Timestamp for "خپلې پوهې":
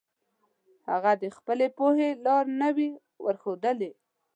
1.37-2.09